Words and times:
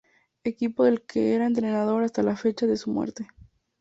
Equipo 0.43 0.83
del 0.85 1.03
que 1.05 1.35
era 1.35 1.45
entrenador 1.45 2.01
hasta 2.01 2.23
la 2.23 2.35
fecha 2.35 2.65
de 2.65 2.75
su 2.75 2.89
muerte. 2.89 3.27